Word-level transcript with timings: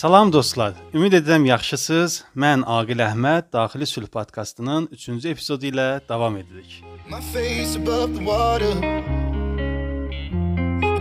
Salam 0.00 0.32
dostlar. 0.32 0.74
Ümid 0.94 1.12
edirəm 1.12 1.44
yaxşısınız. 1.44 2.14
Mən 2.32 2.62
Aqil 2.64 3.02
Əhməd 3.04 3.50
Daxili 3.52 3.84
Sülh 3.86 4.06
podkastının 4.08 4.86
3-cü 4.96 5.28
epizodu 5.28 5.66
ilə 5.68 5.88
davam 6.08 6.36
edirik. 6.40 6.78
My 7.10 7.20
face 7.32 7.76
above 7.76 8.14
the 8.14 8.22
water. 8.24 8.72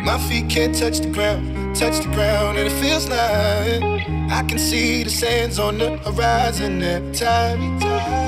My 0.04 0.18
feet 0.28 0.52
can't 0.56 0.76
touch 0.80 1.00
the 1.00 1.12
ground, 1.16 1.48
touch 1.80 2.02
the 2.04 2.12
ground 2.16 2.58
and 2.58 2.68
it 2.68 2.76
feels 2.82 3.08
like 3.08 4.04
I 4.40 4.42
can 4.50 4.60
see 4.60 5.04
the 5.04 5.10
sands 5.10 5.60
on 5.60 5.78
the 5.78 5.90
horizon 6.04 6.82
every 6.82 7.14
time 7.14 7.62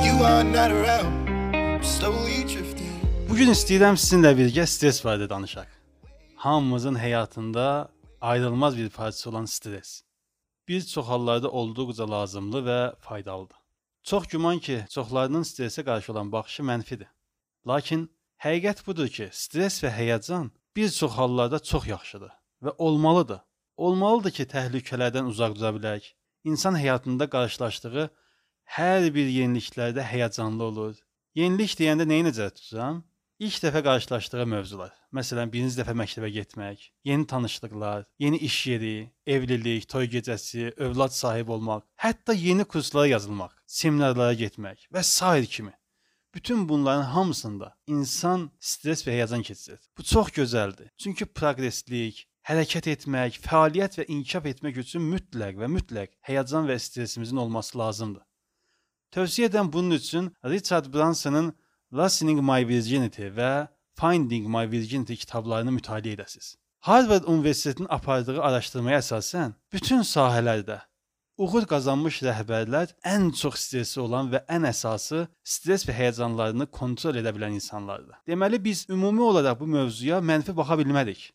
you 0.06 0.24
are 0.24 0.46
not 0.46 0.72
around. 0.72 1.84
Slowly 1.84 2.48
drifting. 2.48 2.94
Bu 3.30 3.36
gün 3.36 3.52
istəyirəm 3.52 4.00
sizinlə 4.00 4.32
birgə 4.40 4.64
stres 4.66 5.04
barədə 5.04 5.28
danışaq. 5.30 5.68
Hamımızın 6.36 6.96
həyatında 6.96 7.90
ayrılmaz 8.22 8.78
bir 8.78 8.90
parçası 8.90 9.30
olan 9.30 9.46
stres 9.46 10.04
bir 10.68 10.82
çox 10.82 11.06
hallarda 11.06 11.52
olduqca 11.52 12.10
lazımlı 12.12 12.60
və 12.70 12.80
faydalıdır. 13.00 13.58
Çox 14.04 14.28
güman 14.28 14.60
ki, 14.60 14.86
çoxlarının 14.90 15.44
stressə 15.44 15.84
qarşı 15.86 16.12
olan 16.12 16.32
baxışı 16.32 16.64
mənfidir. 16.64 17.10
Lakin 17.68 18.10
həqiqət 18.44 18.86
budur 18.88 19.08
ki, 19.08 19.30
stres 19.32 19.84
və 19.84 19.92
həyəcan 19.94 20.50
bir 20.76 20.90
çox 20.90 21.12
hallarda 21.12 21.60
çox 21.60 21.88
yaxşıdır 21.88 22.32
və 22.64 22.76
olmalıdır. 22.78 23.42
Olmalıdır 23.78 24.32
ki, 24.32 24.44
təhlükələrdən 24.56 25.30
uzaq 25.30 25.56
dura 25.56 25.72
bilək. 25.78 26.14
İnsan 26.44 26.76
həyatında 26.76 27.30
qarşılaşdığı 27.30 28.10
hər 28.78 29.08
bir 29.14 29.30
yeniliklərdə 29.38 30.06
həyəcanlı 30.14 30.64
olur. 30.64 30.96
Yenilik 31.36 31.74
deyəndə 31.80 32.08
nəyi 32.10 32.26
nəzərdə 32.30 32.56
tuturam? 32.58 33.04
İlk 33.42 33.56
dəfə 33.58 33.80
qarşılaşdığı 33.82 34.44
mövzular. 34.46 34.92
Məsələn, 35.18 35.50
birinci 35.50 35.74
dəfə 35.80 35.96
məktəbə 35.98 36.28
getmək, 36.30 36.82
yeni 37.10 37.26
tanışlıqlar, 37.26 38.04
yeni 38.22 38.38
iş 38.38 38.58
yeri, 38.68 38.98
evlilik, 39.26 39.88
toy 39.90 40.06
gecəsi, 40.14 40.68
övlad 40.78 41.16
sahibi 41.16 41.56
olmaq, 41.56 41.82
hətta 42.04 42.36
yeni 42.38 42.68
kurslara 42.70 43.08
yazılmaq, 43.10 43.56
seminarlara 43.66 44.36
getmək 44.44 44.84
və 44.94 45.02
sair 45.04 45.48
kimi. 45.56 45.74
Bütün 46.36 46.70
bunların 46.70 47.10
hamısında 47.16 47.72
insan 47.88 48.52
stres 48.60 49.02
və 49.08 49.18
həyəcan 49.18 49.42
keçirir. 49.42 49.82
Bu 49.98 50.06
çox 50.14 50.30
gözəldir. 50.38 50.94
Çünki 51.02 51.26
proqreslik, 51.26 52.28
hərəkət 52.46 52.92
etmək, 52.94 53.42
fəaliyyət 53.48 53.98
və 54.04 54.06
inkişaf 54.20 54.52
etmək 54.54 54.78
üçün 54.86 55.10
mütləq 55.16 55.58
və 55.64 55.72
mütləq 55.80 56.14
həyəcan 56.30 56.70
və 56.70 56.78
stresimizin 56.78 57.42
olması 57.42 57.82
lazımdır. 57.82 58.22
Tövsiyə 59.12 59.50
edirəm 59.50 59.74
bunun 59.74 59.98
üçün 59.98 60.30
Richard 60.46 60.94
Bransonun 60.94 61.56
Listening 61.92 62.40
My 62.40 62.64
Virginity 62.64 63.26
və 63.36 63.68
Finding 64.00 64.46
My 64.48 64.64
Virginity 64.72 65.18
kitablarını 65.20 65.74
mütaliə 65.76 66.14
edəsiniz. 66.16 66.54
Harvard 66.88 67.26
Universitetinin 67.28 67.90
apardığı 67.92 68.38
araşdırmaya 68.40 69.02
əsasən 69.02 69.52
bütün 69.76 70.06
sahələrdə 70.08 70.78
uğur 71.36 71.68
qazanmış 71.68 72.22
rəhbərlər 72.24 72.94
ən 73.12 73.28
çox 73.36 73.58
stressi 73.66 74.00
olan 74.00 74.32
və 74.32 74.40
ən 74.56 74.70
əsası 74.70 75.26
stres 75.44 75.84
və 75.90 75.98
həyəcanlarını 75.98 76.70
kontrol 76.72 77.20
edə 77.20 77.34
bilən 77.36 77.58
insanlardır. 77.60 78.22
Deməli 78.24 78.62
biz 78.64 78.86
ümumi 78.90 79.26
olaraq 79.28 79.60
bu 79.60 79.68
mövzuya 79.76 80.22
mənfi 80.32 80.56
baxa 80.56 80.80
bilmərik. 80.80 81.26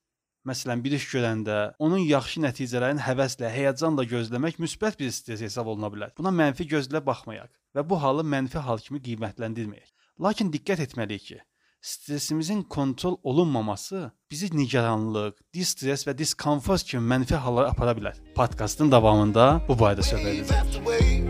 Məsələn, 0.48 0.80
bir 0.80 0.96
iş 0.96 1.10
görəndə 1.10 1.58
onun 1.82 2.00
yaxşı 2.06 2.40
nəticələrini 2.46 3.04
həvəslə, 3.04 3.52
həyəcanla 3.52 4.08
gözləmək 4.08 4.56
müsbət 4.62 4.96
bir 5.02 5.12
stres 5.12 5.44
hesab 5.44 5.68
oluna 5.68 5.92
bilər. 5.92 6.16
Buna 6.16 6.32
mənfi 6.32 6.64
gözlə 6.70 7.04
baxmayaq 7.04 7.52
və 7.76 7.84
bu 7.90 8.00
halı 8.00 8.24
mənfi 8.24 8.64
hal 8.64 8.80
kimi 8.80 9.02
qiymətləndirməyək. 9.04 9.90
Lakin 10.16 10.48
diqqət 10.48 10.80
etməliyik 10.80 11.24
ki, 11.28 11.34
stresimizin 11.84 12.62
kontrol 12.72 13.18
olunmaması 13.22 14.12
bizi 14.32 14.48
nigaranlıq, 14.56 15.34
distres 15.52 16.06
və 16.08 16.14
diskomfort 16.16 16.86
kimi 16.88 17.04
mənfi 17.04 17.36
hallara 17.36 17.74
apara 17.74 17.92
bilər. 17.98 18.16
Podkastın 18.38 18.88
davamında 18.92 19.60
bu 19.68 19.76
barədə 19.76 20.06
söhbət 20.08 20.40
edəcəyik. 20.40 21.26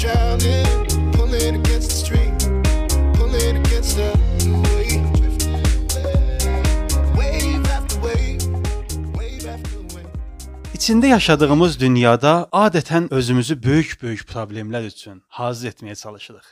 Drowning, 0.00 0.69
İçində 10.80 11.10
yaşadığımız 11.10 11.74
dünyada 11.80 12.30
adətən 12.56 13.10
özümüzü 13.12 13.54
böyük-böyük 13.62 14.22
problemlər 14.30 14.86
üçün 14.88 15.18
hazır 15.28 15.74
etməyə 15.74 15.96
çalışırıq. 16.02 16.46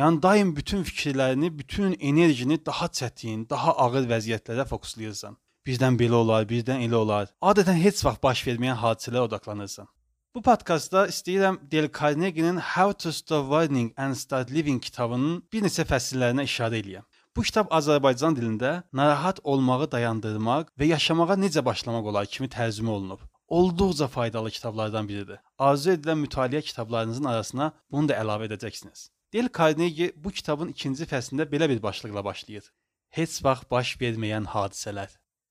Yəni 0.00 0.22
daim 0.22 0.54
bütün 0.56 0.80
fikirlərini, 0.82 1.50
bütün 1.58 1.92
enerjini 2.00 2.56
daha 2.66 2.86
çətin, 2.86 3.42
daha 3.50 3.74
ağır 3.84 4.08
vəziyyətlərə 4.12 4.64
fokuslayırsan. 4.70 5.36
Birdən 5.68 6.00
belə 6.00 6.16
olar, 6.22 6.48
birdən 6.48 6.86
elə 6.86 6.96
olar. 7.02 7.28
Adətən 7.42 7.76
heç 7.82 8.00
vaxt 8.08 8.22
baş 8.22 8.46
verməyən 8.48 8.80
hadisələrə 8.80 9.26
odaqlanırsan. 9.28 9.92
Bu 10.34 10.42
podkastda 10.48 11.04
istəyirəm 11.12 11.60
Dale 11.72 11.92
Carnegie-nin 12.00 12.64
How 12.72 12.96
to 13.04 13.12
Stop 13.12 13.52
Worrying 13.52 13.92
and 13.96 14.14
Start 14.14 14.56
Living 14.56 14.80
kitabının 14.80 15.42
bir 15.52 15.68
neçə 15.68 15.84
fəsillərinə 15.84 16.48
işarə 16.48 16.80
eləyəm. 16.80 17.04
Bu 17.36 17.44
kitab 17.44 17.68
Azərbaycan 17.68 18.40
dilində 18.40 18.82
narahat 18.92 19.44
olmağı 19.44 19.92
dayandırmaq 19.92 20.72
və 20.80 20.94
yaşamağa 20.96 21.42
necə 21.44 21.64
başlamaq 21.64 22.14
olar 22.14 22.26
kimi 22.26 22.48
tərcümə 22.48 22.96
olunub 22.98 23.20
olduqca 23.48 24.06
faydalı 24.06 24.50
kitablardan 24.50 25.08
biridir. 25.08 25.38
Arzu 25.58 25.90
edilən 25.90 26.24
mütaliə 26.24 26.62
kitablarınızın 26.62 27.24
arasına 27.24 27.72
bunu 27.90 28.08
da 28.08 28.18
əlavə 28.22 28.48
edəcəksiniz. 28.48 29.08
Dale 29.34 29.50
Carnegie 29.58 30.12
bu 30.16 30.30
kitabın 30.30 30.68
ikinci 30.68 31.04
fəslində 31.04 31.46
belə 31.52 31.68
bir 31.68 31.82
başlıqla 31.82 32.24
başlayır. 32.24 32.72
Heç 33.10 33.44
vaxt 33.44 33.70
baş 33.70 33.96
verməyən 34.02 34.46
hadisələr. 34.54 35.10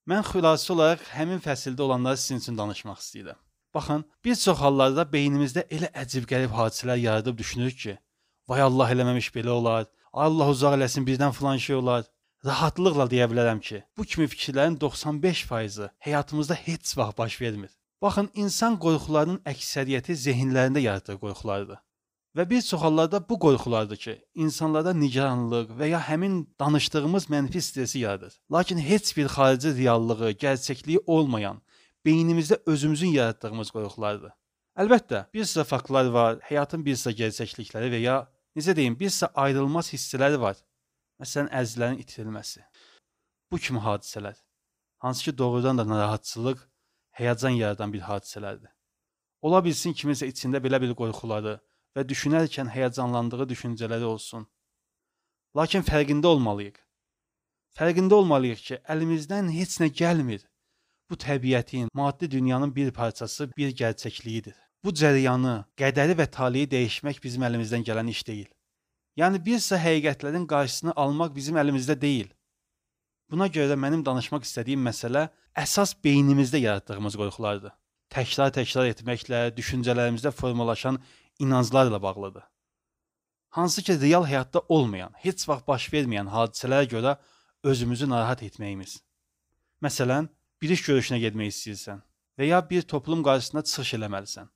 Mən 0.10 0.24
xülasə 0.30 0.72
olaraq 0.74 1.04
həmin 1.18 1.40
fəsildə 1.42 1.82
olanları 1.82 2.18
sizin 2.18 2.42
üçün 2.44 2.58
danışmaq 2.58 3.00
istəyirəm. 3.04 3.40
Baxın, 3.74 4.06
bir 4.26 4.36
çox 4.36 4.60
hallarda 4.60 5.04
beynimizdə 5.14 5.66
elə 5.78 5.90
əcib-qərib 6.04 6.54
hadisələr 6.56 7.00
yaradıb 7.02 7.38
düşünürük 7.38 7.80
ki, 7.84 7.98
vay 8.48 8.62
Allah 8.62 8.92
eləməmiş 8.96 9.32
belə 9.36 9.50
olar, 9.50 9.88
Allah 10.14 10.52
uzaq 10.54 10.78
eləsin 10.78 11.08
birdən 11.08 11.34
filan 11.36 11.58
şey 11.58 11.76
olar. 11.76 12.06
Rahatlıqla 12.46 13.08
deyə 13.12 13.26
bilərəm 13.32 13.60
ki, 13.68 13.82
bu 13.98 14.04
kimi 14.06 14.28
fikirlərin 14.32 14.78
95%-i 14.80 15.90
həyatımızda 16.08 16.56
heç 16.68 16.98
vaxt 16.98 17.18
baş 17.18 17.42
vermir. 17.42 17.72
Baxın, 18.06 18.28
insan 18.38 18.76
qorxularının 18.78 19.40
əksəriyyəti 19.50 20.14
zehinlərində 20.24 20.82
yaratdığı 20.84 21.16
qorxulardır. 21.24 21.80
Və 22.38 22.44
bir 22.50 22.62
çox 22.62 22.84
hallarda 22.86 23.22
bu 23.30 23.38
qorxulardır 23.46 23.98
ki, 24.04 24.14
insanlarda 24.46 24.92
nigaranlıq 24.94 25.72
və 25.80 25.88
ya 25.90 26.02
həmin 26.10 26.36
danışdığımız 26.62 27.26
mənfi 27.34 27.62
stresi 27.68 28.04
yaradır. 28.04 28.36
Lakin 28.54 28.78
heç 28.90 29.18
bir 29.18 29.32
xarici 29.36 29.72
reallığı, 29.78 30.32
gerçəkliyi 30.44 31.02
olmayan, 31.16 31.64
beynimizdə 32.06 32.60
özümüzün 32.66 33.16
yaratdığımız 33.16 33.74
qorxulardır. 33.78 34.36
Əlbəttə, 34.78 35.24
bir 35.34 35.50
sıra 35.54 35.64
faktlar 35.64 36.12
var, 36.20 36.38
həyatın 36.52 36.86
bir 36.86 37.02
sıra 37.02 37.16
gerçəklikləri 37.24 37.90
və 37.96 38.04
ya 38.04 38.20
necə 38.60 38.76
deyim, 38.76 39.00
bir 39.00 39.10
sıra 39.18 39.32
ayrılmaz 39.48 39.90
hissələri 39.96 40.38
var. 40.46 40.62
Məsələn, 41.24 41.50
əzizlərin 41.64 41.98
itirilməsi. 42.06 42.62
Bu 43.52 43.58
kimi 43.58 43.82
hadisələr, 43.82 44.38
hansı 45.02 45.32
ki, 45.32 45.38
doğrudan 45.38 45.78
da 45.78 45.88
narahatçılıq 45.88 46.68
həyəcan 47.20 47.56
yaradan 47.59 47.94
bir 47.94 48.03
hadisələrdir. 48.09 48.72
Ola 49.46 49.62
bilsin 49.66 49.94
kiminsə 49.94 50.28
içində 50.32 50.62
belə 50.64 50.82
bir 50.82 50.96
qorxuları 51.00 51.59
və 51.96 52.03
düşünərkən 52.09 52.72
həyəcanlandığı 52.76 53.47
düşüncələri 53.52 54.08
olsun. 54.09 54.47
Lakin 55.56 55.85
fərqində 55.88 56.28
olmalıyıq. 56.34 56.82
Fərqində 57.78 58.17
olmalıyıq 58.20 58.62
ki, 58.67 58.78
əlimizdən 58.91 59.52
heç 59.56 59.79
nə 59.84 59.91
gəlmir. 60.02 60.44
Bu 61.09 61.16
təbiətin, 61.22 61.90
maddi 61.94 62.32
dünyanın 62.32 62.76
bir 62.76 62.91
parçası, 62.91 63.50
bir 63.58 63.76
gerçəkliyidir. 63.82 64.56
Bu 64.84 64.91
cərəyanı, 64.91 65.56
qədəri 65.78 66.16
və 66.20 66.26
taleyi 66.32 66.70
dəyişmək 66.72 67.22
bizim 67.23 67.46
əlimizdən 67.47 67.85
gələn 67.88 68.09
iş 68.09 68.23
deyil. 68.28 68.50
Yəni 69.20 69.40
bir 69.46 69.59
sıra 69.64 69.79
həqiqətlərin 69.84 70.47
qarşısını 70.50 70.96
almaq 71.03 71.35
bizim 71.35 71.56
əlimizdə 71.62 71.96
deyil. 72.02 72.28
Buna 73.32 73.48
görə 73.50 73.72
də 73.74 73.78
mənim 73.80 74.04
danışmaq 74.06 74.44
istədiyim 74.46 74.84
məsələ 74.86 75.28
əsas 75.58 75.96
beynimizdə 76.06 76.62
yaratdığımız 76.62 77.16
qorxulardır. 77.18 77.74
Təkrar-təkrar 78.14 78.92
etməklə, 78.92 79.40
düşüncələrimizdə 79.58 80.32
formalaşan 80.32 81.00
inanclarla 81.40 82.02
bağlıdır. 82.02 82.44
Hansı 83.58 83.82
ki, 83.82 84.02
real 84.02 84.28
həyatda 84.28 84.62
olmayan, 84.70 85.14
heç 85.26 85.48
vaxt 85.50 85.68
baş 85.68 85.90
verməyən 85.94 86.30
hadisələrə 86.30 86.90
görə 86.92 87.16
özümüzü 87.64 88.10
narahat 88.10 88.44
etməyimiz. 88.44 89.00
Məsələn, 89.82 90.30
bir 90.62 90.76
iş 90.76 90.86
görüşünə 90.90 91.20
getmək 91.26 91.54
istəyirsən 91.56 92.04
və 92.38 92.52
ya 92.52 92.62
bir 92.70 92.86
toplum 92.94 93.24
qarşısında 93.24 93.64
çıxış 93.64 93.94
eləməlisən. 93.98 94.50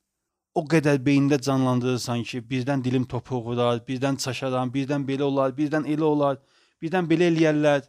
O 0.54 0.62
qədər 0.68 1.00
beynində 1.02 1.40
canlandırırsan 1.42 2.24
ki, 2.24 2.44
birdən 2.52 2.84
dilim 2.84 3.06
topuq 3.06 3.46
vurar, 3.46 3.80
birdən 3.88 4.18
çaşaram, 4.22 4.70
birdən 4.74 5.06
belə 5.08 5.24
olar, 5.24 5.56
birdən 5.58 5.88
elə 5.90 6.06
olar, 6.06 6.42
birdən 6.82 7.10
belə 7.10 7.32
eləyərlər 7.34 7.88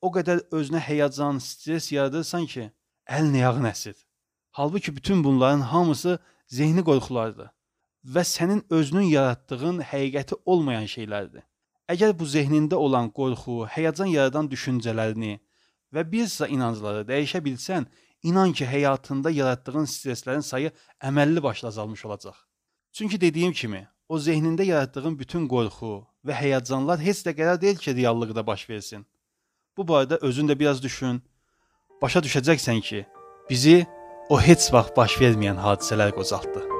o 0.00 0.12
qədər 0.12 0.46
özünə 0.52 0.80
həyəcan, 0.82 1.40
stres 1.40 1.90
yaradırsan 1.92 2.46
ki, 2.46 2.70
əlin 3.08 3.34
ayağın 3.40 3.70
əsir. 3.72 3.96
Halbuki 4.50 4.96
bütün 4.96 5.24
bunların 5.24 5.60
hamısı 5.72 6.18
zehni 6.46 6.84
qorxulardır 6.84 7.50
və 8.14 8.22
sənin 8.22 8.62
özünün 8.70 9.08
yaratdığın 9.10 9.80
həqiqəti 9.90 10.38
olmayan 10.46 10.86
şeylərdir. 10.86 11.42
Əgər 11.90 12.14
bu 12.18 12.26
zehnində 12.26 12.78
olan 12.78 13.10
qorxu, 13.10 13.64
həyəcan 13.70 14.10
yaradan 14.10 14.48
düşüncələrini 14.50 15.38
və 15.94 16.04
bir 16.12 16.26
sıra 16.30 16.48
inancları 16.50 17.04
dəyişə 17.08 17.42
bilsən, 17.42 17.86
inan 18.22 18.52
ki, 18.52 18.66
həyatında 18.66 19.30
yaratdığın 19.30 19.86
stresslərin 19.90 20.46
sayı 20.46 20.72
əməlli 21.02 21.42
başlı 21.42 21.68
azalmış 21.68 22.04
olacaq. 22.04 22.34
Çünki 22.92 23.20
dediyim 23.20 23.52
kimi, 23.52 23.88
o 24.08 24.18
zehnində 24.18 24.64
yaratdığın 24.66 25.18
bütün 25.18 25.48
qorxu 25.50 26.06
və 26.26 26.34
həyəcanlar 26.42 27.02
heç 27.02 27.22
də 27.26 27.34
qərar 27.38 27.60
deyil 27.60 27.78
ki, 27.78 27.94
reallıqda 27.96 28.46
baş 28.46 28.70
versin. 28.70 29.06
Bu 29.76 29.84
barədə 29.84 30.16
özün 30.24 30.48
də 30.48 30.58
biraz 30.58 30.82
düşün. 30.82 31.20
Başa 32.02 32.22
düşəcəksən 32.24 32.80
ki, 32.80 33.02
bizi 33.50 33.86
o 34.28 34.40
heç 34.40 34.70
vaxt 34.72 34.96
baş 34.96 35.18
verməyən 35.20 35.60
hadisələr 35.60 36.14
qocaltdı. 36.16 36.75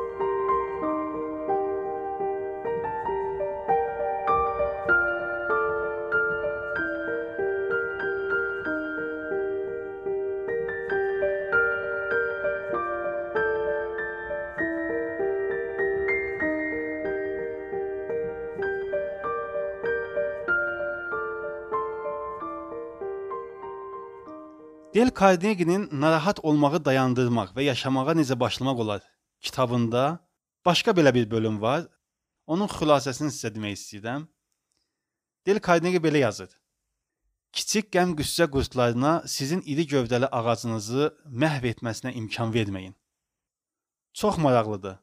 Del 24.96 25.10
Carnegie'nin 25.20 25.88
Narahat 25.92 26.38
olmağı 26.40 26.78
dayandırmaq 26.84 27.50
və 27.56 27.66
yaşamağa 27.66 28.14
necə 28.16 28.32
başlamaq 28.40 28.78
olar 28.80 29.02
kitabında 29.44 30.02
başqa 30.64 30.90
belə 30.96 31.10
bir 31.14 31.26
bölüm 31.30 31.58
var. 31.60 31.82
Onun 32.46 32.70
xülasəsini 32.76 33.28
sizə 33.28 33.50
demək 33.54 33.74
istəyirəm. 33.76 34.22
Del 35.46 35.60
Carnegie 35.66 36.00
belə 36.00 36.22
yazır. 36.22 36.48
Kiçik 37.52 37.90
qəm 37.92 38.14
qüssə 38.16 38.46
qurtlarına 38.54 39.10
sizin 39.34 39.60
iri 39.72 39.84
gövdəli 39.90 40.30
ağacınızı 40.38 41.10
məhv 41.42 41.66
etməsinə 41.72 42.14
imkan 42.20 42.54
verməyin. 42.54 42.94
Çox 44.20 44.38
maraqlıdır. 44.44 44.96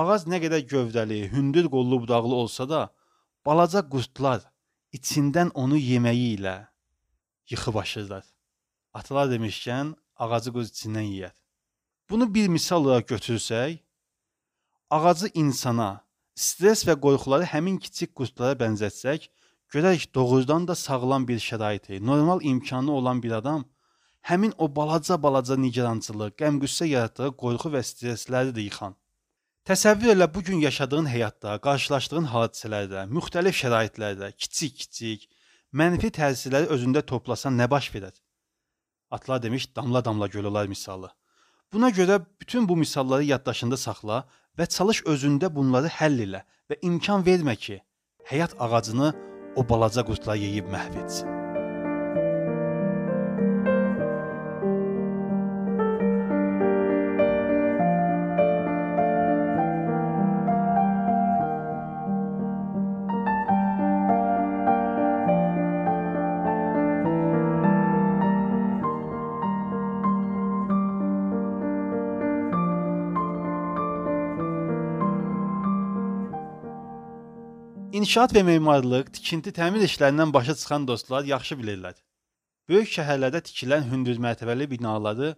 Ağac 0.00 0.26
nə 0.32 0.40
qədər 0.46 0.64
gövdəli, 0.72 1.20
hündür 1.34 1.70
qollu 1.74 2.00
budaqlı 2.02 2.34
olsa 2.42 2.66
da, 2.72 2.82
balaca 3.46 3.84
qurtlar 3.94 4.42
içindən 4.98 5.54
onu 5.54 5.78
yeməyi 5.78 6.26
ilə 6.40 6.56
yıxıb 7.54 7.78
aşırlar. 7.84 8.26
Atalar 8.94 9.28
demişkən, 9.32 9.94
ağacı 10.16 10.52
quz 10.52 10.70
içindən 10.72 11.08
yeyər. 11.08 11.34
Bunu 12.10 12.34
bir 12.34 12.48
misal 12.48 12.84
olaraq 12.84 13.08
götürsək, 13.14 13.78
ağacı 14.90 15.30
insana, 15.34 15.90
stress 16.34 16.86
və 16.88 16.94
qorxuları 17.00 17.48
həmin 17.54 17.78
kiçik 17.78 18.14
qurtlara 18.14 18.56
bənzətsək, 18.62 19.28
görərik 19.72 20.14
doğrudan 20.14 20.68
da 20.68 20.74
sağlam 20.74 21.28
bir 21.28 21.38
şəraiti, 21.38 22.00
normal 22.06 22.40
imkanı 22.42 22.92
olan 22.92 23.22
bir 23.22 23.32
adam 23.40 23.66
həmin 24.28 24.52
o 24.58 24.68
balaca-balaca 24.76 25.56
nigarançılıq, 25.56 26.34
qəm-qüssə 26.40 26.88
yaratdığı 26.88 27.30
qorxu 27.42 27.70
və 27.74 27.82
stressləri 27.90 28.52
də 28.56 28.64
yıxan. 28.66 28.96
Təsəvvür 29.68 30.14
elə 30.14 30.28
bu 30.34 30.42
gün 30.44 30.60
yaşadığın 30.64 31.08
həyatda, 31.12 31.58
qarşılaşdığın 31.64 32.30
hadisələrdə, 32.32 33.04
müxtəlif 33.12 33.56
şəraitlərdə 33.62 34.30
kiçik-kiçik 34.40 35.28
mənfi 35.80 36.10
təsirləri 36.20 36.70
özündə 36.74 37.04
toplasan 37.12 37.58
nə 37.60 37.68
baş 37.70 37.90
verər? 37.94 38.16
Atlar 39.10 39.42
demiş 39.42 39.76
damla-damla 39.76 40.26
göl 40.26 40.44
olar 40.44 40.66
misalı. 40.66 41.10
Buna 41.72 41.90
görə 41.90 42.20
bütün 42.40 42.68
bu 42.68 42.76
misalları 42.76 43.24
yaddaşında 43.24 43.76
saxla 43.76 44.24
və 44.58 44.66
çalış 44.66 45.02
özündə 45.04 45.54
bunları 45.54 45.88
həll 46.00 46.20
elə 46.26 46.44
və 46.70 46.80
imkan 46.82 47.24
vermə 47.24 47.56
ki, 47.56 47.80
həyat 48.24 48.56
ağacını 48.58 49.12
o 49.56 49.68
balaca 49.68 50.04
qurtlar 50.04 50.36
yeyib 50.36 50.72
məhv 50.72 51.04
etsin. 51.04 51.37
İnşaat 78.08 78.32
və 78.32 78.40
memarlıq, 78.40 79.10
tikinti, 79.12 79.50
təmir 79.52 79.82
işlərindən 79.84 80.30
başa 80.32 80.54
çıxan 80.56 80.86
dostlar 80.88 81.26
yaxşı 81.28 81.58
bilirlər. 81.60 81.96
Böyük 82.70 82.88
şəhərlərdə 82.88 83.42
tikilən 83.44 83.82
hündür 83.90 84.16
mərtəbəli 84.24 84.64
binaları 84.70 85.34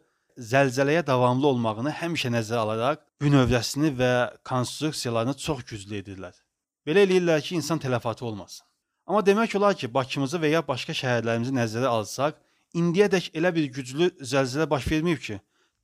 zəlzələyə 0.51 1.01
davamlı 1.09 1.49
olmağını 1.49 1.91
həmişə 1.99 2.31
nəzərə 2.31 2.61
alaraq 2.63 3.01
bünövrəsini 3.25 3.91
və 3.99 4.11
konstruksiyalarını 4.47 5.35
çox 5.47 5.65
güclü 5.73 5.99
edirlər. 5.99 6.37
Belə 6.87 7.03
eləyirlər 7.09 7.43
ki, 7.43 7.57
insan 7.59 7.83
tələfatı 7.83 8.25
olmasın. 8.31 8.63
Amma 9.07 9.25
demək 9.27 9.59
olar 9.59 9.75
ki, 9.75 9.91
Bakımızı 9.95 10.39
və 10.39 10.53
ya 10.55 10.63
başqa 10.69 10.95
şəhərlərimizi 11.01 11.57
nəzərə 11.59 11.91
alsaq, 11.91 12.39
indiyədək 12.85 13.33
elə 13.35 13.51
bir 13.59 13.67
güclü 13.81 14.13
zəlzələ 14.23 14.71
baş 14.71 14.87
verməyib 14.93 15.27
ki, 15.27 15.41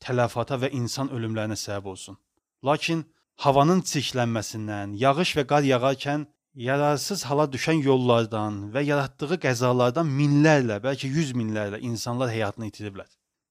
tələfata 0.07 0.63
və 0.63 0.71
insan 0.71 1.11
ölümlərinə 1.11 1.59
səbəb 1.67 1.91
olsun. 1.97 2.23
Lakin 2.63 3.03
havanın 3.43 3.83
çirklənməsindən, 3.83 4.95
yağış 5.03 5.37
və 5.41 5.49
qar 5.51 5.67
yağarkən 5.67 6.31
yararsız 6.57 7.25
hala 7.29 7.45
düşən 7.53 7.83
yollardan 7.85 8.59
və 8.75 8.83
yaratdığı 8.89 9.37
qəzalardan 9.45 10.09
minlərlə, 10.09 10.81
bəlkə 10.85 11.09
100 11.13 11.35
minlərlə 11.37 11.81
insanlar 11.85 12.33
həyatını 12.33 12.71
itiriblər. 12.71 13.09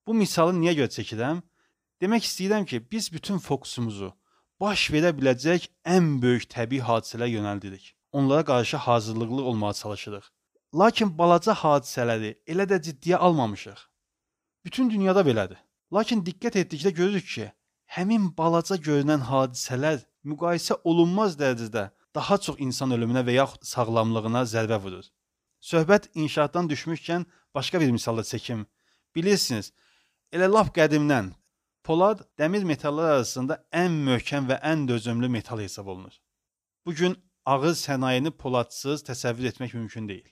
Bu 0.08 0.14
misalı 0.14 0.56
niyə 0.58 0.74
görə 0.80 0.92
çəkirəm? 0.98 1.42
Demək 2.02 2.26
istəyirəm 2.26 2.66
ki, 2.66 2.82
biz 2.92 3.12
bütün 3.14 3.38
fokusumuzu 3.38 4.12
baş 4.60 4.90
verə 4.94 5.12
biləcək 5.18 5.68
ən 5.96 6.16
böyük 6.22 6.48
təbii 6.50 6.82
hadisələrə 6.82 7.30
yönəldirik. 7.38 7.94
Onlara 8.12 8.46
qarşı 8.46 8.78
hazırlıqlı 8.78 9.44
olmağa 9.44 9.74
çalışırıq. 9.74 10.26
Lakin 10.80 11.18
balaca 11.18 11.54
hadisələri 11.54 12.36
elə 12.48 12.66
də 12.72 12.82
ciddiyə 12.82 13.16
almamışıq. 13.16 13.80
Bütün 14.66 14.90
dünyada 14.90 15.22
belədir. 15.22 15.60
Lakin 15.94 16.24
diqqət 16.26 16.58
etdikdə 16.62 16.90
görürük 16.90 17.28
ki, 17.36 17.52
həmin 17.86 18.32
balaca 18.38 18.76
görünən 18.76 19.28
hadisələr 19.30 20.02
müqayisə 20.24 20.80
olunmaz 20.84 21.38
dərəcədə 21.40 21.90
daha 22.16 22.38
çox 22.38 22.60
insan 22.60 22.92
ölümünə 22.96 23.26
və 23.28 23.36
yaxud 23.40 23.64
sağlamlığına 23.68 24.44
zərbə 24.50 24.80
vurur. 24.82 25.06
Söhbət 25.62 26.10
inşaatdan 26.14 26.70
düşmüşkən 26.70 27.26
başqa 27.56 27.82
bir 27.82 27.92
misal 27.92 28.18
da 28.18 28.24
çəkim. 28.28 28.66
Bilirsiniz, 29.16 29.72
elə 30.32 30.48
lap 30.52 30.72
qədimdən 30.78 31.32
polad 31.84 32.24
dəmir 32.40 32.64
metallar 32.72 33.16
arasında 33.16 33.60
ən 33.84 33.98
möhkəm 34.08 34.50
və 34.50 34.60
ən 34.72 34.88
dözümlü 34.88 35.30
metal 35.30 35.60
hesab 35.60 35.88
olunur. 35.88 36.16
Bu 36.86 36.94
gün 36.94 37.18
ağır 37.46 37.76
sənayeni 37.80 38.32
poladsız 38.32 39.04
təsəvvür 39.10 39.52
etmək 39.52 39.74
mümkün 39.78 40.10
deyil. 40.10 40.30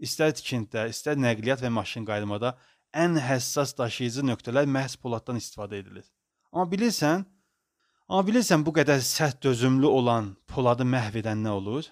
İstər 0.00 0.32
tikintidə, 0.38 0.88
istər 0.92 1.18
nəqliyyat 1.18 1.64
və 1.64 1.70
maşın 1.74 2.06
qayrmada 2.08 2.54
ən 2.94 3.18
həssas 3.20 3.74
daşıyıcı 3.78 4.24
nöqtələr 4.30 4.68
məhz 4.76 4.96
poladdan 5.02 5.36
istifadə 5.40 5.80
edilir. 5.82 6.06
Amma 6.52 6.70
bilirsən, 6.72 7.24
Amma 8.08 8.24
bilirsən 8.24 8.62
bu 8.64 8.72
qədər 8.72 9.02
sərt 9.04 9.42
dözümlü 9.44 9.84
olan 9.86 10.30
poladı 10.48 10.84
məhv 10.88 11.18
edən 11.20 11.42
nə 11.44 11.50
olur? 11.52 11.84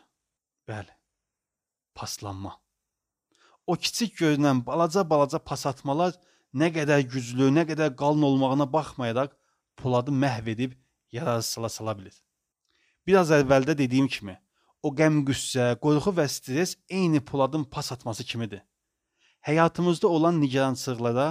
Bəli. 0.68 0.88
Paslanma. 1.92 2.54
O 3.66 3.74
kiçik 3.76 4.14
görünən 4.20 4.62
balaca-balaca 4.64 5.42
pasatmalar 5.50 6.14
nə 6.56 6.70
qədər 6.72 7.02
güclü, 7.12 7.50
nə 7.52 7.66
qədər 7.68 7.92
qalın 8.00 8.24
olmağına 8.30 8.66
baxmayaraq 8.72 9.34
poladı 9.76 10.14
məhv 10.22 10.48
edib 10.54 10.72
yararsız 11.12 11.72
sala 11.74 11.92
bilir. 11.98 12.16
Biraz 13.06 13.34
əvvəldə 13.36 13.76
dediyim 13.76 14.08
kimi, 14.08 14.38
o 14.82 14.94
qəm-qüssə, 14.96 15.74
qorxu 15.84 16.14
və 16.16 16.26
stress 16.32 16.78
eyni 16.88 17.20
poladın 17.20 17.64
pas 17.64 17.92
atması 17.92 18.24
kimidir. 18.24 18.62
Həyatımızda 19.44 20.06
olan 20.06 20.40
nigarançılıqlara 20.40 21.28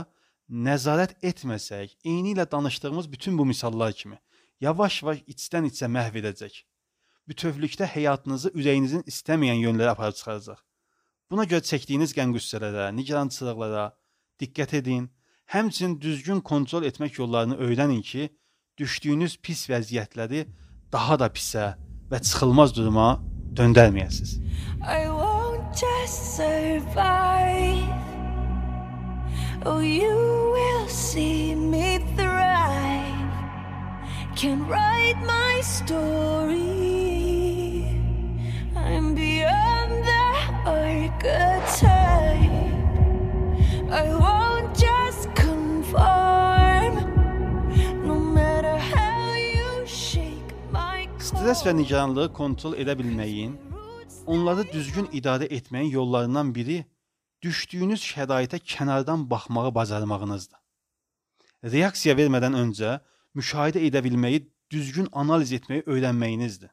nəzarət 0.69 1.17
etməsək, 1.25 1.97
eyni 2.05 2.35
ilə 2.35 2.45
danışdığımız 2.51 3.11
bütün 3.11 3.37
bu 3.37 3.45
misallar 3.45 3.93
kimi 3.93 4.21
yavaş-yavaş 4.61 5.25
içdən 5.33 5.67
içə 5.71 5.89
məhv 5.91 6.21
edəcək. 6.21 6.61
Bütövlükdə 7.27 7.87
həyatınızı 7.89 8.51
ürəyinizin 8.53 9.03
istəməyən 9.09 9.61
yönlərə 9.65 9.95
aparıb 9.95 10.17
çıxaracaq. 10.19 10.59
Buna 11.31 11.45
görə 11.49 11.65
çəkdiyiniz 11.65 12.13
qəm-qüssələrə, 12.17 12.91
nigarançılıqlara 12.95 13.85
diqqət 14.41 14.75
edin. 14.81 15.07
Həmçinin 15.49 15.99
düzgün 16.01 16.41
kontrol 16.41 16.85
etmək 16.85 17.19
yollarını 17.19 17.57
öyrənin 17.65 18.01
ki, 18.01 18.29
düşdüyünüz 18.77 19.37
pis 19.41 19.65
vəziyyətləri 19.69 20.45
daha 20.93 21.19
da 21.19 21.29
pisə 21.33 21.71
və 22.11 22.21
çıxılmaz 22.21 22.75
duruma 22.77 23.07
döndərməyəsiniz. 23.57 24.37
I 24.81 25.07
won't 25.09 25.73
just 25.73 26.37
survive. 26.37 27.89
Oh, 29.65 29.79
you 29.79 30.53
will 30.53 30.87
see 30.87 31.55
me 31.55 31.97
thrive 32.15 32.24
can 34.35 34.67
write 34.67 35.19
my 35.25 35.61
story. 35.63 36.59
I'm 38.75 39.15
beyond 39.15 40.03
the 40.03 40.25
archetype. 40.65 42.51
I 43.89 44.03
won't 44.11 44.75
just 44.75 45.33
conform, 45.35 46.93
no 48.05 48.15
matter 48.19 48.77
how 48.77 49.35
you 49.35 49.87
shake 49.87 50.51
my 50.71 51.07
Stres 51.19 51.63
və 51.63 51.71
nigaranlığı 51.79 52.33
kontrol 52.33 52.75
edə 52.75 52.97
bilməyin, 52.99 53.55
onları 54.27 54.67
düzgün 54.67 55.07
idarə 55.15 55.47
etməyin 55.47 55.95
yollarından 55.95 56.51
biri 56.51 56.83
düşdüyünüz 57.41 58.03
şəraitə 58.03 58.59
kənardan 58.59 59.29
baxmağı 59.29 59.75
bacarmağınızdır. 59.75 60.59
Reaksiya 61.71 62.19
vermədən 62.19 62.53
öncə 62.59 62.99
müşahidə 63.35 63.83
edə 63.87 64.01
bilməyi, 64.05 64.45
düzgün 64.71 65.09
analiz 65.11 65.51
etməyi 65.57 65.83
öyrənməyinizdir. 65.85 66.71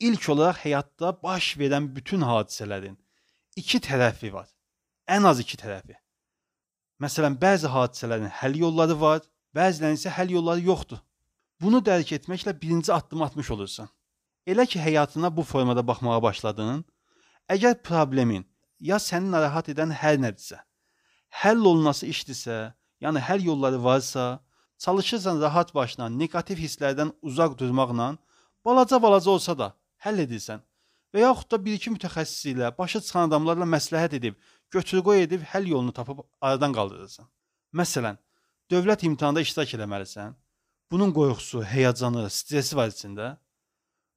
İlk 0.00 0.28
olaraq 0.34 0.58
həyatda 0.64 1.12
baş 1.22 1.54
verən 1.60 1.88
bütün 1.96 2.24
hadisələrin 2.26 2.98
iki 3.56 3.78
tərəfi 3.78 4.32
var. 4.32 4.48
Ən 5.08 5.26
az 5.28 5.40
iki 5.40 5.58
tərəfi. 5.60 5.96
Məsələn, 7.02 7.36
bəzi 7.38 7.70
hadisələrin 7.70 8.30
həll 8.40 8.58
yolları 8.58 8.98
var, 9.00 9.22
bəzilərinin 9.56 10.00
isə 10.00 10.12
həll 10.16 10.34
yolları 10.36 10.64
yoxdur. 10.66 11.00
Bunu 11.62 11.82
dərk 11.84 12.14
etməklə 12.18 12.54
birinci 12.60 12.92
addım 12.92 13.22
atmış 13.22 13.50
olursan. 13.54 13.88
Elə 14.46 14.66
ki 14.66 14.80
həyatına 14.82 15.30
bu 15.36 15.44
formada 15.46 15.86
baxmağa 15.86 16.22
başladın, 16.22 16.84
əgər 17.50 17.76
problemin 17.86 18.46
ya 18.80 18.98
səni 18.98 19.30
narahat 19.30 19.68
edən 19.70 19.92
hər 19.94 20.18
nədirsə, 20.18 20.58
həll 21.42 21.62
olunması 21.62 22.08
işdirsə, 22.10 22.56
yəni 23.04 23.22
həll 23.22 23.46
yolları 23.46 23.78
varsa, 23.84 24.24
çalışırsan 24.84 25.40
rahat 25.40 25.74
başla 25.74 26.08
neqativ 26.08 26.58
hisslərdən 26.64 27.12
uzaq 27.22 27.58
durmaqla 27.58 28.08
balaca-balaca 28.64 29.30
olsa 29.30 29.54
da 29.58 29.68
həll 30.04 30.22
edirsən 30.24 30.62
və 31.14 31.22
yaxud 31.26 31.50
da 31.52 31.58
bir-iki 31.64 31.92
mütəxəssis 31.94 32.52
ilə, 32.54 32.70
başa 32.78 33.00
çıxan 33.04 33.28
adamlarla 33.28 33.68
məsləhət 33.68 34.16
edib, 34.18 34.38
götür-qoy 34.74 35.22
edib 35.26 35.44
həll 35.52 35.68
yolunu 35.74 35.92
tapıb 35.92 36.24
aradan 36.40 36.72
qaldırırsan. 36.72 37.28
Məsələn, 37.80 38.16
dövlət 38.72 39.04
imtahanında 39.08 39.44
iştirak 39.46 39.74
etməlisən. 39.76 40.34
Bunun 40.90 41.12
qorxusu, 41.16 41.62
həyəcanı, 41.74 42.24
stressi 42.30 42.76
var 42.76 42.90
içində. 42.92 43.36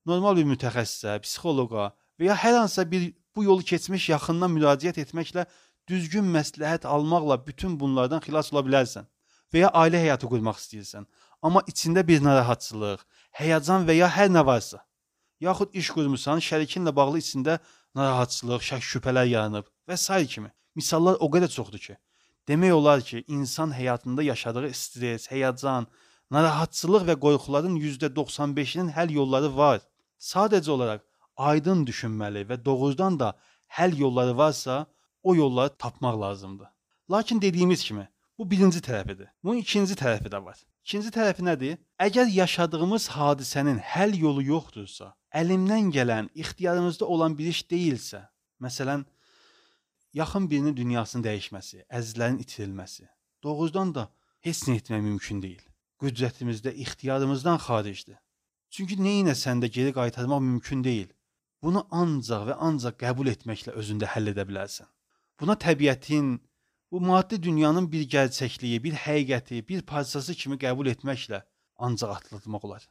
Normal 0.07 0.39
bir 0.39 0.48
mütəxəssisə, 0.53 1.19
psixoloqa 1.25 1.91
və 2.19 2.29
ya 2.29 2.36
hər 2.39 2.62
hansısa 2.62 2.88
bir 2.91 3.12
bu 3.36 3.43
yolu 3.43 3.63
keçmiş 3.72 4.10
yaxından 4.13 4.53
müraciət 4.55 5.01
etməklə 5.03 5.45
düzgün 5.89 6.27
məsləhət 6.38 6.88
almaqla 6.88 7.38
bütün 7.48 7.79
bunlardan 7.79 8.24
xilas 8.24 8.53
ola 8.53 8.63
bilərsən. 8.67 9.07
Və 9.54 9.66
ya 9.66 9.70
ailə 9.82 10.02
həyatı 10.02 10.30
qurmaq 10.32 10.58
istəyirsən, 10.62 11.06
amma 11.46 11.62
içində 11.72 12.04
bir 12.08 12.24
narahatçılıq, 12.25 13.06
həyəcan 13.40 13.86
və 13.88 14.00
ya 14.00 14.10
hər 14.18 14.32
nə 14.34 14.46
varsa, 14.46 14.82
yaxud 15.40 15.74
iş 15.82 15.92
qurmusan, 15.96 16.42
şərikinlə 16.48 16.96
bağlı 16.96 17.22
içində 17.24 17.60
narahatçılıq, 17.96 18.62
şək 18.70 18.84
şübhələr 18.92 19.28
yaranıb 19.32 19.70
və 19.90 19.98
s. 19.98 20.25
kimi. 20.34 20.52
Misallar 20.75 21.16
o 21.24 21.30
qədər 21.32 21.52
çoxdur 21.52 21.80
ki, 21.80 21.98
demək 22.50 22.74
olar 22.74 23.02
ki, 23.02 23.24
insan 23.28 23.72
həyatında 23.72 24.24
yaşadığı 24.24 24.74
stres, 24.74 25.28
həyəcan, 25.32 25.88
narahatçılıq 26.32 27.06
və 27.10 27.16
qorxuların 27.25 27.78
%95-inin 27.80 28.92
həll 28.98 29.14
yolları 29.20 29.52
var. 29.56 29.80
Sadəcə 30.20 30.72
olaraq 30.75 31.06
aydın 31.38 31.86
düşünməli 31.88 32.44
və 32.50 32.58
doğrudan 32.66 33.20
da 33.20 33.36
həll 33.78 33.98
yolları 34.00 34.38
varsa, 34.38 34.86
o 35.24 35.36
yolları 35.36 35.78
tapmaq 35.78 36.22
lazımdır. 36.22 36.68
Lakin 37.12 37.42
dediyimiz 37.42 37.84
kimi, 37.84 38.10
bu 38.38 38.50
birinci 38.51 38.82
tərəfidir. 38.84 39.30
Bunun 39.44 39.62
ikinci 39.63 39.96
tərəfi 40.00 40.32
də 40.32 40.42
var. 40.44 40.60
İkinci 40.86 41.12
tərəfi 41.15 41.46
nədir? 41.46 41.77
Əgər 42.01 42.30
yaşadığımız 42.32 43.08
hadisənin 43.15 43.80
həll 43.94 44.15
yolu 44.20 44.44
yoxdursa, 44.46 45.13
əlimdən 45.34 45.92
gələn, 45.96 46.30
ixtiyarımızda 46.36 47.06
olan 47.06 47.38
bir 47.38 47.51
iş 47.54 47.63
deyilsə, 47.72 48.25
məsələn, 48.62 49.06
yaxın 50.13 50.50
birinin 50.51 50.75
dünyasının 50.77 51.25
dəyişməsi, 51.25 51.86
əzizlərin 51.89 52.38
itirilməsi, 52.44 53.08
doğrudan 53.44 53.96
da 53.96 54.10
heç 54.46 54.68
nə 54.70 54.77
etmək 54.80 55.01
mümkün 55.10 55.42
deyil. 55.42 55.63
Qüdrətimizdə, 56.04 56.75
ixtiyarımızdan 56.86 57.60
xaricdir. 57.65 58.20
Çünki 58.70 58.98
nə 59.00 59.22
etsən 59.32 59.62
də 59.63 59.72
geri 59.72 59.94
qaytarmaq 59.96 60.42
mümkün 60.44 60.84
deyil. 60.84 61.12
Bunu 61.63 61.86
ancaq 61.92 62.50
və 62.50 62.56
ancaq 62.68 63.00
qəbul 63.00 63.32
etməklə 63.32 63.74
özündə 63.80 64.10
həll 64.12 64.30
edə 64.34 64.44
bilərsən. 64.46 64.86
Buna 65.39 65.56
təbiətin, 65.56 66.36
bu 66.96 67.02
maddi 67.02 67.44
dünyanın 67.44 67.92
bir 67.92 68.04
gerçəkliyi, 68.10 68.84
bir 68.84 68.94
həqiqəti, 68.94 69.58
bir 69.68 69.82
parçası 69.82 70.34
kimi 70.42 70.56
qəbul 70.56 70.88
etməklə 70.88 71.42
ancaq 71.88 72.14
atlatmaq 72.14 72.64
olar. 72.68 72.86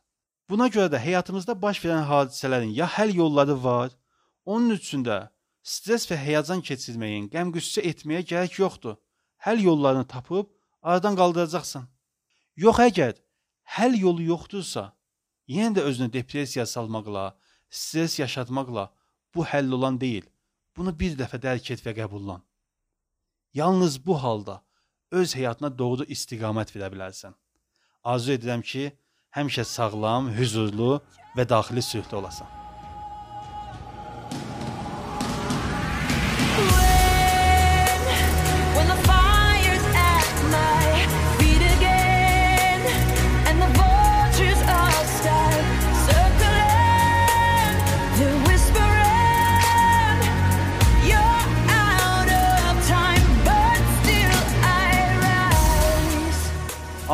Buna 0.51 0.67
görə 0.75 0.91
də 0.93 1.01
həyatımızda 1.01 1.55
baş 1.63 1.81
verən 1.85 2.05
hadisələrin 2.11 2.75
ya 2.81 2.85
həll 2.97 3.15
yolları 3.17 3.57
var, 3.65 3.97
onun 4.45 4.77
üçün 4.77 5.07
də 5.09 5.17
stres 5.63 6.05
və 6.11 6.21
həyəcan 6.21 6.61
keçirməyin, 6.69 7.31
qəm-qüssə 7.33 7.81
etməyə 7.95 8.27
gərək 8.29 8.61
yoxdur. 8.61 9.01
Həll 9.47 9.65
yollarını 9.71 10.05
tapıb 10.05 10.53
aradan 10.83 11.17
qaldıracaqsan. 11.17 11.89
Yox 12.61 12.85
əgər 12.91 13.17
həll 13.79 13.97
yolu 14.07 14.29
yoxdursa, 14.35 14.91
yenə 15.49 15.79
də 15.79 15.89
özünü 15.89 16.13
depressiyaya 16.13 16.67
salmaqla, 16.67 17.31
stres 17.71 18.21
yaşatmaqla 18.21 18.91
bu 19.35 19.49
həll 19.49 19.73
olan 19.81 19.97
deyil. 20.01 20.29
Bunu 20.77 20.93
bir 20.93 21.17
dəfə 21.17 21.41
dərk 21.41 21.73
et 21.73 21.89
və 21.89 22.03
qəbullan. 22.05 22.45
Yalnız 23.55 24.07
bu 24.07 24.23
halda 24.23 24.63
öz 25.11 25.35
həyatına 25.39 25.71
doğru 25.79 26.05
istiqamət 26.11 26.73
verə 26.75 26.89
bilərsən. 26.91 27.37
Arzu 28.03 28.35
edirəm 28.35 28.67
ki, 28.67 28.89
həmişə 29.37 29.65
sağlam, 29.77 30.33
huzurlu 30.35 30.99
və 31.39 31.47
daxili 31.49 31.83
sülhdə 31.93 32.19
olasan. 32.19 32.64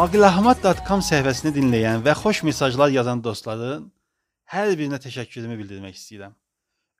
Aqilahmad.com 0.01 1.03
səhifəsini 1.05 1.51
dinləyən 1.53 2.01
və 2.01 2.15
xoş 2.17 2.39
mesajlar 2.49 2.89
yazan 2.95 3.21
dostların 3.21 3.83
hər 4.49 4.71
birinə 4.79 4.97
təşəkkürümü 5.05 5.59
bildirmək 5.59 5.99
istəyirəm. 5.99 6.33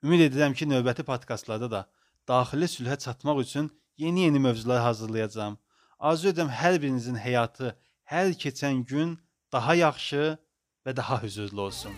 Ümid 0.05 0.21
edirəm 0.27 0.53
ki, 0.53 0.67
növbəti 0.69 1.01
podkastlarda 1.07 1.69
da 1.71 1.81
daxili 2.29 2.69
sülhə 2.69 2.99
çatmaq 3.01 3.41
üçün 3.41 3.71
yeni-yeni 3.97 4.43
mövzular 4.45 4.83
hazırlayacağam. 4.85 5.57
Arzu 5.97 6.29
edirəm 6.29 6.53
hər 6.61 6.77
birinizin 6.83 7.17
həyatı 7.17 7.73
hər 8.13 8.35
keçən 8.43 8.85
gün 8.85 9.17
daha 9.49 9.73
yaxşı 9.81 10.37
və 10.85 10.95
daha 11.01 11.17
huzurlu 11.23 11.61
olsun. 11.71 11.97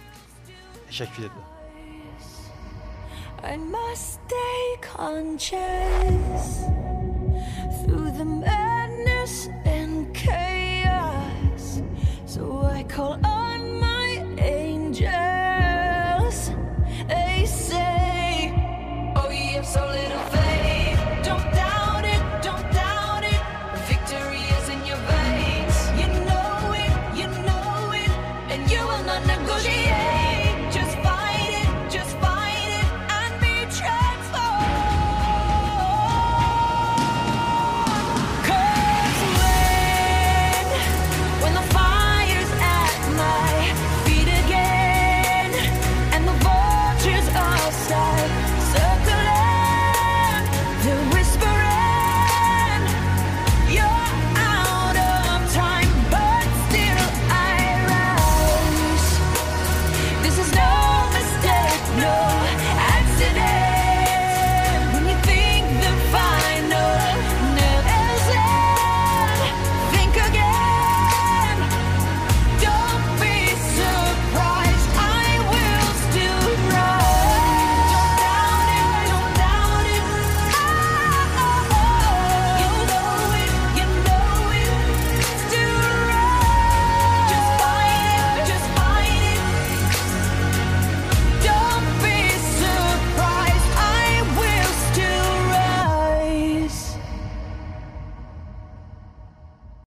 Təşəkkür 0.88 1.28
edirəm. 1.28 1.50
I 3.44 3.58
must 3.58 4.24
stay 4.24 4.64
conscious 4.88 6.64
through 7.84 8.12
the 8.16 8.63
So 12.34 12.66
I 12.66 12.82
call 12.82 13.20